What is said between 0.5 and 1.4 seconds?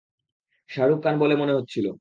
শাহরুখ খান বলে